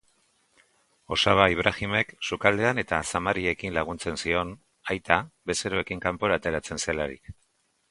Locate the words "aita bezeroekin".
4.97-6.05